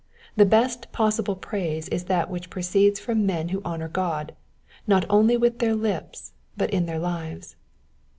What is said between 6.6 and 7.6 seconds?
in their lives.